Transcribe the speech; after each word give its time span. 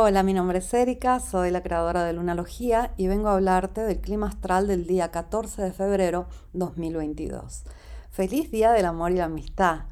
Hola, 0.00 0.22
mi 0.22 0.32
nombre 0.32 0.58
es 0.58 0.72
Erika, 0.72 1.18
soy 1.18 1.50
la 1.50 1.60
creadora 1.60 2.04
de 2.04 2.12
Lunalogía 2.12 2.94
y 2.96 3.08
vengo 3.08 3.26
a 3.26 3.34
hablarte 3.34 3.80
del 3.80 4.00
clima 4.00 4.28
astral 4.28 4.68
del 4.68 4.86
día 4.86 5.10
14 5.10 5.60
de 5.60 5.72
febrero 5.72 6.28
2022. 6.52 7.64
Feliz 8.08 8.48
Día 8.52 8.70
del 8.70 8.86
Amor 8.86 9.10
y 9.10 9.16
la 9.16 9.24
Amistad. 9.24 9.86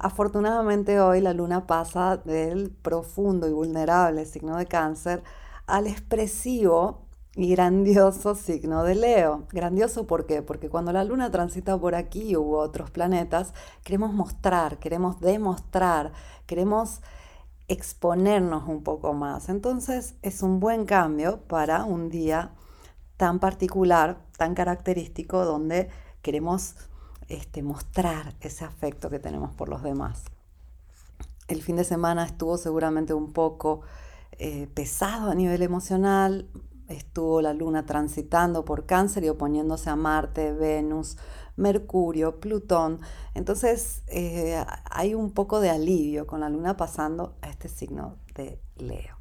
Afortunadamente 0.00 0.98
hoy 0.98 1.20
la 1.20 1.34
luna 1.34 1.68
pasa 1.68 2.16
del 2.16 2.72
profundo 2.72 3.46
y 3.46 3.52
vulnerable 3.52 4.26
signo 4.26 4.56
de 4.56 4.66
cáncer 4.66 5.22
al 5.68 5.86
expresivo 5.86 7.06
y 7.36 7.48
grandioso 7.50 8.34
signo 8.34 8.82
de 8.82 8.96
Leo. 8.96 9.46
Grandioso 9.52 10.04
¿por 10.08 10.26
qué? 10.26 10.42
Porque 10.42 10.68
cuando 10.68 10.92
la 10.92 11.04
luna 11.04 11.30
transita 11.30 11.78
por 11.78 11.94
aquí 11.94 12.36
u 12.36 12.56
otros 12.56 12.90
planetas, 12.90 13.54
queremos 13.84 14.12
mostrar, 14.12 14.80
queremos 14.80 15.20
demostrar, 15.20 16.10
queremos 16.44 17.02
exponernos 17.68 18.68
un 18.68 18.82
poco 18.82 19.14
más. 19.14 19.48
Entonces 19.48 20.14
es 20.22 20.42
un 20.42 20.60
buen 20.60 20.84
cambio 20.84 21.40
para 21.48 21.84
un 21.84 22.10
día 22.10 22.52
tan 23.16 23.38
particular, 23.38 24.18
tan 24.36 24.54
característico, 24.54 25.44
donde 25.44 25.88
queremos 26.22 26.76
este, 27.28 27.62
mostrar 27.62 28.34
ese 28.40 28.64
afecto 28.64 29.10
que 29.10 29.18
tenemos 29.18 29.52
por 29.54 29.68
los 29.68 29.82
demás. 29.82 30.24
El 31.48 31.62
fin 31.62 31.76
de 31.76 31.84
semana 31.84 32.24
estuvo 32.24 32.56
seguramente 32.56 33.14
un 33.14 33.32
poco 33.32 33.82
eh, 34.32 34.68
pesado 34.74 35.30
a 35.30 35.34
nivel 35.34 35.62
emocional, 35.62 36.48
estuvo 36.88 37.40
la 37.40 37.54
luna 37.54 37.86
transitando 37.86 38.64
por 38.64 38.86
cáncer 38.86 39.24
y 39.24 39.28
oponiéndose 39.28 39.90
a 39.90 39.96
Marte, 39.96 40.52
Venus, 40.52 41.16
Mercurio, 41.56 42.40
Plutón. 42.40 43.00
Entonces 43.34 44.02
eh, 44.08 44.64
hay 44.90 45.14
un 45.14 45.32
poco 45.32 45.60
de 45.60 45.70
alivio 45.70 46.26
con 46.26 46.40
la 46.40 46.48
luna 46.48 46.76
pasando 46.76 47.36
a 47.42 47.48
este 47.48 47.68
signo 47.68 48.16
de 48.34 48.60
Leo. 48.76 49.16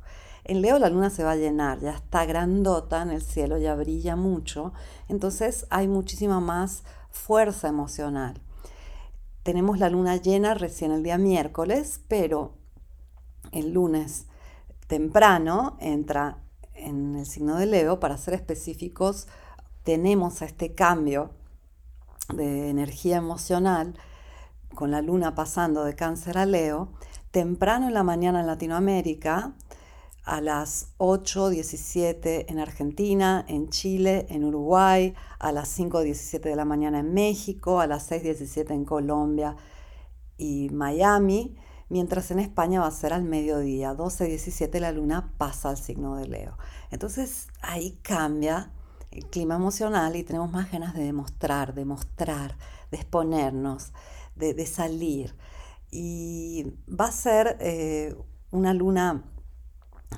En 0.45 0.61
Leo 0.61 0.77
la 0.77 0.89
luna 0.89 1.09
se 1.09 1.23
va 1.23 1.31
a 1.31 1.37
llenar, 1.37 1.79
ya 1.79 1.91
está 1.91 2.25
grandota 2.25 3.01
en 3.01 3.11
el 3.11 3.21
cielo, 3.21 3.57
ya 3.57 3.75
brilla 3.75 4.17
mucho, 4.17 4.73
entonces 5.07 5.65
hay 5.69 5.87
muchísima 5.87 6.41
más 6.41 6.83
fuerza 7.11 7.69
emocional. 7.69 8.41
Tenemos 9.43 9.79
la 9.79 9.89
luna 9.89 10.17
llena 10.17 10.53
recién 10.53 10.91
el 10.91 11.01
día 11.01 11.17
miércoles, 11.17 12.01
pero 12.09 12.55
el 13.53 13.71
lunes 13.71 14.25
temprano 14.87 15.77
entra 15.79 16.43
en 16.73 17.15
el 17.15 17.25
signo 17.25 17.55
de 17.55 17.65
Leo, 17.65 17.99
para 18.01 18.17
ser 18.17 18.33
específicos, 18.33 19.27
tenemos 19.83 20.41
este 20.41 20.73
cambio 20.73 21.31
de 22.29 22.69
energía 22.69 23.17
emocional 23.17 23.95
con 24.73 24.91
la 24.91 25.01
luna 25.01 25.35
pasando 25.35 25.83
de 25.83 25.95
cáncer 25.95 26.37
a 26.37 26.45
Leo, 26.45 26.89
temprano 27.31 27.87
en 27.87 27.93
la 27.93 28.03
mañana 28.03 28.39
en 28.39 28.47
Latinoamérica, 28.47 29.53
a 30.23 30.39
las 30.39 30.93
8.17 30.99 32.45
en 32.47 32.59
Argentina, 32.59 33.43
en 33.47 33.69
Chile, 33.69 34.25
en 34.29 34.45
Uruguay, 34.45 35.13
a 35.37 35.51
las 35.51 35.77
5.17 35.77 36.41
de 36.41 36.55
la 36.55 36.65
mañana 36.65 36.99
en 36.99 37.13
México, 37.13 37.81
a 37.81 37.87
las 37.87 38.09
6.17 38.09 38.71
en 38.71 38.85
Colombia 38.85 39.57
y 40.37 40.69
Miami, 40.71 41.57
mientras 41.89 42.31
en 42.31 42.39
España 42.39 42.79
va 42.79 42.87
a 42.87 42.91
ser 42.91 43.13
al 43.13 43.23
mediodía, 43.23 43.93
12.17 43.93 44.79
la 44.79 44.93
luna 44.93 45.33
pasa 45.37 45.69
al 45.69 45.77
signo 45.77 46.15
de 46.15 46.27
Leo. 46.27 46.57
Entonces 46.89 47.47
ahí 47.61 47.99
cambia 48.01 48.71
clima 49.29 49.55
emocional 49.55 50.15
y 50.15 50.23
tenemos 50.23 50.51
más 50.51 50.71
ganas 50.71 50.93
de 50.93 51.03
demostrar, 51.03 51.73
de 51.73 51.85
mostrar, 51.85 52.57
de 52.91 52.97
exponernos, 52.97 53.93
de, 54.35 54.65
salir. 54.65 55.35
Y 55.91 56.73
va 56.89 57.05
a 57.05 57.11
ser 57.11 57.57
eh, 57.59 58.15
una 58.51 58.73
luna 58.73 59.23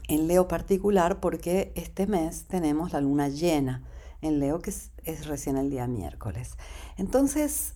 en 0.07 0.27
Leo 0.27 0.47
particular 0.47 1.19
porque 1.19 1.73
este 1.75 2.07
mes 2.07 2.45
tenemos 2.47 2.93
la 2.93 3.01
luna 3.01 3.29
llena 3.29 3.83
en 4.21 4.39
Leo 4.39 4.59
que 4.59 4.69
es, 4.69 4.91
es 5.03 5.27
recién 5.27 5.57
el 5.57 5.69
día 5.69 5.87
miércoles. 5.87 6.57
Entonces, 6.97 7.75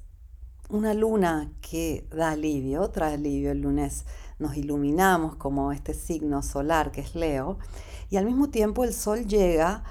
una 0.70 0.94
luna 0.94 1.52
que 1.62 2.08
da 2.12 2.32
alivio, 2.32 2.90
trae 2.90 3.16
alivio 3.16 3.52
el 3.52 3.62
lunes 3.62 4.06
nos 4.38 4.56
iluminamos 4.56 5.36
como 5.36 5.72
este 5.72 5.94
signo 5.94 6.42
solar 6.42 6.92
que 6.92 7.02
es 7.02 7.14
Leo 7.16 7.58
y 8.10 8.18
al 8.18 8.26
mismo 8.26 8.50
tiempo 8.50 8.84
el 8.84 8.94
Sol 8.94 9.26
llega 9.28 9.84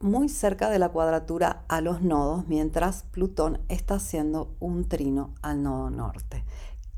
muy 0.00 0.28
cerca 0.28 0.70
de 0.70 0.78
la 0.78 0.90
cuadratura 0.90 1.64
a 1.68 1.80
los 1.80 2.02
nodos, 2.02 2.46
mientras 2.46 3.02
Plutón 3.02 3.60
está 3.68 3.94
haciendo 3.94 4.54
un 4.60 4.88
trino 4.88 5.34
al 5.42 5.62
nodo 5.62 5.90
norte. 5.90 6.44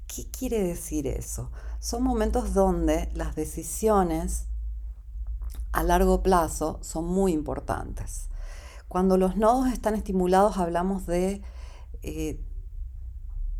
¿Qué 0.06 0.31
quiere 0.31 0.62
decir 0.62 1.06
eso? 1.06 1.50
Son 1.78 2.03
momentos 2.03 2.53
donde 2.53 3.10
las 3.15 3.34
decisiones 3.37 4.47
a 5.72 5.83
largo 5.83 6.22
plazo 6.22 6.78
son 6.83 7.06
muy 7.06 7.33
importantes. 7.33 8.28
Cuando 8.89 9.16
los 9.16 9.37
nodos 9.37 9.72
están 9.72 9.94
estimulados 9.94 10.59
hablamos 10.59 11.06
de 11.06 11.43
eh, 12.03 12.44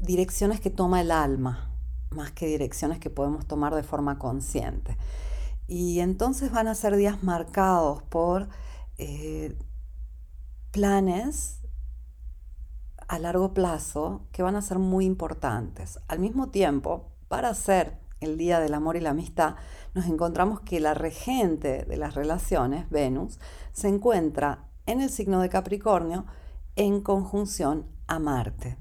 direcciones 0.01 0.61
que 0.61 0.71
toma 0.71 1.01
el 1.01 1.13
alma, 1.13 1.71
más 2.11 2.33
que 2.33 2.47
direcciones 2.47 2.99
que 2.99 3.11
podemos 3.11 3.47
tomar 3.47 3.75
de 3.75 3.85
forma 3.85 4.19
consciente. 4.19 4.97
Y 5.69 6.01
entonces 6.01 6.51
van 6.51 6.67
a 6.67 6.75
ser 6.75 6.97
días 6.97 7.23
marcados 7.23 8.03
por 8.03 8.49
eh, 9.01 9.57
planes 10.73 11.63
a 13.09 13.19
largo 13.19 13.55
plazo 13.55 14.27
que 14.31 14.43
van 14.43 14.57
a 14.57 14.63
ser 14.63 14.79
muy 14.79 15.07
importantes. 15.07 15.99
Al 16.07 16.19
mismo 16.19 16.51
tiempo, 16.51 17.09
para 17.29 17.49
hacer 17.49 17.99
el 18.21 18.37
Día 18.37 18.61
del 18.61 18.75
Amor 18.75 18.97
y 18.97 19.01
la 19.01 19.11
Amistad, 19.11 19.57
nos 19.95 20.05
encontramos 20.05 20.61
que 20.61 20.81
la 20.81 20.93
regente 20.93 21.85
de 21.87 21.97
las 21.97 22.15
relaciones, 22.15 22.91
Venus, 22.91 23.41
se 23.73 23.89
encuentra 23.89 24.67
en 24.85 25.01
el 25.01 25.09
signo 25.09 25.41
de 25.41 25.49
Capricornio 25.49 26.27
en 26.77 27.01
conjunción 27.01 27.87
a 28.07 28.19
Marte. 28.19 28.77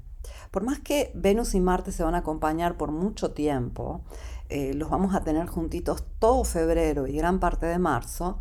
Por 0.50 0.64
más 0.64 0.80
que 0.80 1.12
Venus 1.14 1.54
y 1.54 1.60
Marte 1.60 1.92
se 1.92 2.04
van 2.04 2.14
a 2.14 2.18
acompañar 2.18 2.76
por 2.76 2.92
mucho 2.92 3.32
tiempo, 3.32 4.02
eh, 4.50 4.74
los 4.74 4.90
vamos 4.90 5.14
a 5.14 5.24
tener 5.24 5.46
juntitos 5.46 6.04
todo 6.18 6.44
febrero 6.44 7.06
y 7.06 7.16
gran 7.16 7.40
parte 7.40 7.64
de 7.64 7.78
marzo, 7.78 8.38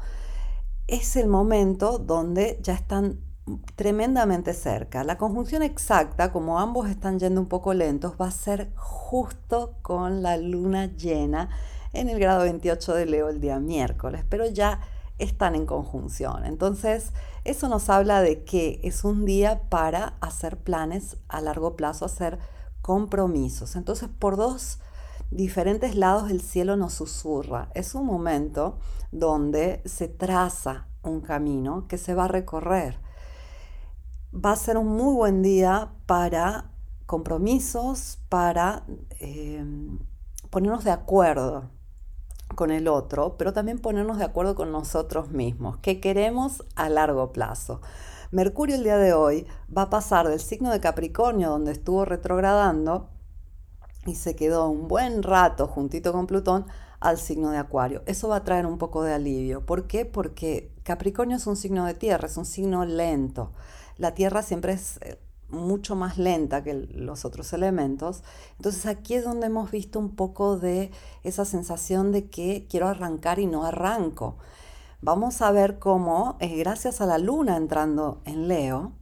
es 0.90 1.16
el 1.16 1.28
momento 1.28 2.00
donde 2.00 2.60
ya 2.62 2.74
están 2.74 3.20
tremendamente 3.76 4.54
cerca. 4.54 5.04
La 5.04 5.18
conjunción 5.18 5.64
exacta, 5.64 6.32
como 6.32 6.60
ambos 6.60 6.90
están 6.90 7.20
yendo 7.20 7.42
un 7.42 7.48
poco 7.48 7.74
lentos, 7.74 8.14
va 8.20 8.28
a 8.28 8.32
ser 8.32 8.72
justo 8.76 9.76
con 9.82 10.22
la 10.22 10.38
luna 10.38 10.88
llena 10.96 11.50
en 11.94 12.10
el 12.10 12.20
grado 12.20 12.44
28 12.44 12.94
de 12.94 13.06
Leo 13.06 13.30
el 13.30 13.42
día 13.42 13.60
miércoles, 13.60 14.24
pero 14.30 14.46
ya 14.46 14.82
están 15.18 15.56
en 15.56 15.66
conjunción. 15.66 16.46
Entonces, 16.46 17.12
eso 17.44 17.68
nos 17.68 17.90
habla 17.90 18.22
de 18.22 18.44
que 18.44 18.80
es 18.84 19.04
un 19.04 19.26
día 19.26 19.64
para 19.70 20.14
hacer 20.22 20.58
planes 20.58 21.18
a 21.28 21.42
largo 21.42 21.76
plazo, 21.76 22.06
hacer 22.06 22.40
compromisos. 22.82 23.76
Entonces, 23.76 24.10
por 24.20 24.38
dos 24.38 24.80
diferentes 25.32 25.96
lados 25.96 26.32
el 26.32 26.42
cielo 26.42 26.76
nos 26.76 26.94
susurra. 26.94 27.70
Es 27.76 27.96
un 27.96 28.06
momento 28.06 28.80
donde 29.12 29.82
se 29.86 30.08
traza 30.08 30.88
un 31.04 31.22
camino 31.22 31.88
que 31.88 31.98
se 31.98 32.14
va 32.14 32.26
a 32.26 32.30
recorrer. 32.30 33.00
Va 34.34 34.52
a 34.52 34.56
ser 34.56 34.78
un 34.78 34.88
muy 34.88 35.14
buen 35.16 35.42
día 35.42 35.92
para 36.06 36.72
compromisos, 37.06 38.20
para 38.30 38.84
eh, 39.20 39.66
ponernos 40.50 40.84
de 40.84 40.92
acuerdo 40.92 41.72
con 42.56 42.72
el 42.72 42.88
otro, 42.88 43.38
pero 43.38 43.54
también 43.54 43.80
ponernos 43.80 44.18
de 44.18 44.26
acuerdo 44.26 44.56
con 44.56 44.72
nosotros 44.72 45.32
mismos, 45.32 45.78
que 45.78 46.00
queremos 46.00 46.64
a 46.76 46.90
largo 46.90 47.32
plazo. 47.32 47.82
Mercurio 48.32 48.76
el 48.76 48.84
día 48.84 48.98
de 48.98 49.14
hoy 49.14 49.48
va 49.76 49.84
a 49.84 49.90
pasar 49.90 50.28
del 50.28 50.40
signo 50.40 50.72
de 50.72 50.80
Capricornio, 50.80 51.50
donde 51.50 51.72
estuvo 51.72 52.06
retrogradando, 52.06 53.10
y 54.06 54.16
se 54.16 54.36
quedó 54.36 54.70
un 54.70 54.88
buen 54.88 55.24
rato 55.24 55.68
juntito 55.68 56.12
con 56.12 56.28
Plutón 56.28 56.66
al 57.00 57.18
signo 57.18 57.52
de 57.52 57.58
Acuario. 57.58 58.04
Eso 58.06 58.30
va 58.30 58.38
a 58.38 58.44
traer 58.44 58.66
un 58.66 58.78
poco 58.78 59.04
de 59.04 59.14
alivio. 59.14 59.66
¿Por 59.66 59.88
qué? 59.88 60.06
Porque 60.06 60.72
Capricornio 60.84 61.38
es 61.38 61.48
un 61.48 61.56
signo 61.56 61.86
de 61.86 61.94
tierra, 61.94 62.28
es 62.28 62.38
un 62.38 62.46
signo 62.46 62.86
lento. 62.86 63.52
La 63.98 64.14
tierra 64.14 64.42
siempre 64.42 64.74
es 64.74 64.98
eh, 65.02 65.20
mucho 65.50 65.96
más 65.96 66.18
lenta 66.18 66.64
que 66.64 66.74
los 66.74 67.26
otros 67.26 67.54
elementos. 67.54 68.24
Entonces 68.58 68.86
aquí 68.86 69.16
es 69.16 69.24
donde 69.24 69.48
hemos 69.48 69.72
visto 69.72 70.00
un 70.00 70.16
poco 70.16 70.58
de 70.58 70.92
esa 71.24 71.46
sensación 71.46 72.12
de 72.12 72.30
que 72.30 72.68
quiero 72.70 72.88
arrancar 72.88 73.40
y 73.40 73.46
no 73.46 73.64
arranco. 73.66 74.38
Vamos 75.02 75.42
a 75.42 75.52
ver 75.52 75.80
cómo, 75.80 76.38
eh, 76.40 76.58
gracias 76.58 77.00
a 77.00 77.06
la 77.06 77.18
luna 77.18 77.56
entrando 77.56 78.22
en 78.26 78.50
Leo 78.50 78.99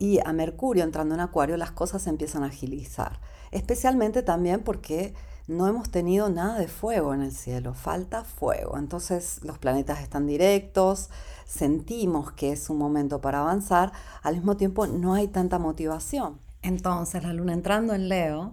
y 0.00 0.18
a 0.24 0.32
Mercurio 0.32 0.82
entrando 0.82 1.14
en 1.14 1.20
Acuario, 1.20 1.56
las 1.56 1.70
cosas 1.70 2.02
se 2.02 2.10
empiezan 2.10 2.42
a 2.42 2.46
agilizar 2.46 3.20
especialmente 3.50 4.22
también 4.22 4.62
porque 4.62 5.14
no 5.46 5.66
hemos 5.66 5.90
tenido 5.90 6.28
nada 6.28 6.58
de 6.58 6.68
fuego 6.68 7.12
en 7.12 7.22
el 7.22 7.32
cielo, 7.32 7.74
falta 7.74 8.24
fuego. 8.24 8.78
Entonces 8.78 9.40
los 9.42 9.58
planetas 9.58 10.00
están 10.00 10.26
directos, 10.26 11.10
sentimos 11.44 12.32
que 12.32 12.52
es 12.52 12.70
un 12.70 12.78
momento 12.78 13.20
para 13.20 13.40
avanzar, 13.40 13.92
al 14.22 14.36
mismo 14.36 14.56
tiempo 14.56 14.86
no 14.86 15.14
hay 15.14 15.28
tanta 15.28 15.58
motivación. 15.58 16.38
Entonces 16.62 17.22
la 17.24 17.32
luna 17.32 17.52
entrando 17.52 17.94
en 17.94 18.08
Leo 18.08 18.52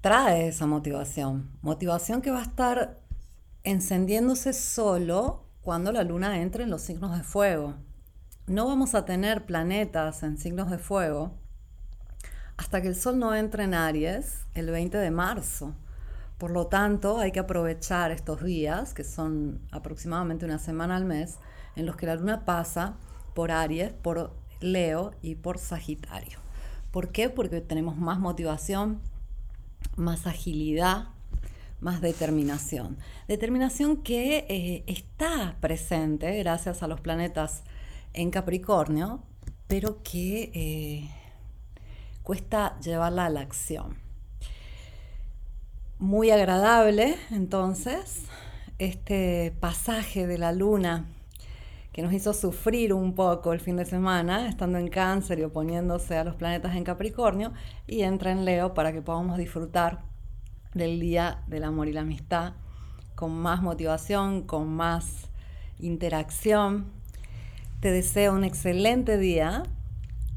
trae 0.00 0.48
esa 0.48 0.66
motivación, 0.66 1.50
motivación 1.62 2.20
que 2.20 2.30
va 2.30 2.40
a 2.40 2.42
estar 2.42 3.00
encendiéndose 3.62 4.52
solo 4.52 5.44
cuando 5.62 5.92
la 5.92 6.02
luna 6.02 6.42
entre 6.42 6.64
en 6.64 6.70
los 6.70 6.82
signos 6.82 7.16
de 7.16 7.22
fuego. 7.22 7.76
No 8.48 8.66
vamos 8.66 8.96
a 8.96 9.04
tener 9.04 9.46
planetas 9.46 10.24
en 10.24 10.36
signos 10.36 10.68
de 10.68 10.78
fuego 10.78 11.30
hasta 12.56 12.82
que 12.82 12.88
el 12.88 12.96
Sol 12.96 13.20
no 13.20 13.36
entre 13.36 13.62
en 13.64 13.72
Aries 13.72 14.46
el 14.54 14.68
20 14.68 14.98
de 14.98 15.12
marzo. 15.12 15.76
Por 16.38 16.50
lo 16.50 16.66
tanto, 16.66 17.18
hay 17.18 17.30
que 17.30 17.38
aprovechar 17.38 18.10
estos 18.10 18.42
días, 18.42 18.94
que 18.94 19.04
son 19.04 19.60
aproximadamente 19.70 20.44
una 20.44 20.58
semana 20.58 20.96
al 20.96 21.04
mes, 21.04 21.38
en 21.76 21.86
los 21.86 21.94
que 21.94 22.06
la 22.06 22.16
luna 22.16 22.44
pasa 22.44 22.96
por 23.32 23.52
Aries, 23.52 23.92
por 23.92 24.32
Leo 24.60 25.12
y 25.22 25.36
por 25.36 25.58
Sagitario. 25.58 26.40
¿Por 26.90 27.12
qué? 27.12 27.30
Porque 27.30 27.60
tenemos 27.60 27.96
más 27.96 28.18
motivación, 28.18 29.00
más 29.94 30.26
agilidad, 30.26 31.10
más 31.80 32.00
determinación. 32.00 32.98
Determinación 33.28 33.98
que 33.98 34.46
eh, 34.48 34.84
está 34.88 35.56
presente 35.60 36.36
gracias 36.38 36.82
a 36.82 36.88
los 36.88 37.00
planetas 37.00 37.62
en 38.14 38.30
Capricornio, 38.30 39.22
pero 39.66 40.02
que 40.02 40.50
eh, 40.54 41.10
cuesta 42.22 42.78
llevarla 42.80 43.26
a 43.26 43.30
la 43.30 43.40
acción. 43.40 43.96
Muy 45.98 46.30
agradable, 46.30 47.16
entonces, 47.30 48.24
este 48.78 49.54
pasaje 49.60 50.26
de 50.26 50.38
la 50.38 50.52
luna 50.52 51.06
que 51.92 52.02
nos 52.02 52.12
hizo 52.12 52.32
sufrir 52.32 52.94
un 52.94 53.14
poco 53.14 53.52
el 53.52 53.60
fin 53.60 53.76
de 53.76 53.84
semana, 53.84 54.48
estando 54.48 54.78
en 54.78 54.88
cáncer 54.88 55.38
y 55.38 55.44
oponiéndose 55.44 56.16
a 56.16 56.24
los 56.24 56.34
planetas 56.34 56.74
en 56.74 56.84
Capricornio, 56.84 57.52
y 57.86 58.02
entra 58.02 58.32
en 58.32 58.44
Leo 58.44 58.72
para 58.72 58.92
que 58.92 59.02
podamos 59.02 59.36
disfrutar 59.36 60.00
del 60.74 60.98
Día 61.00 61.42
del 61.46 61.64
Amor 61.64 61.88
y 61.88 61.92
la 61.92 62.00
Amistad 62.00 62.54
con 63.14 63.32
más 63.32 63.62
motivación, 63.62 64.42
con 64.42 64.68
más 64.68 65.28
interacción. 65.78 66.90
Te 67.82 67.90
deseo 67.90 68.32
un 68.32 68.44
excelente 68.44 69.18
día 69.18 69.64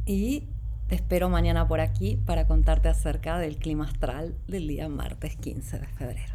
y 0.04 0.48
te 0.88 0.96
espero 0.96 1.30
mañana 1.30 1.68
por 1.68 1.80
aquí 1.80 2.18
para 2.26 2.48
contarte 2.48 2.90
acerca 2.90 3.38
del 3.38 3.58
clima 3.58 3.86
astral 3.86 4.36
del 4.48 4.68
día 4.68 4.90
martes 4.90 5.36
15 5.36 5.78
de 5.78 5.86
febrero. 5.86 6.34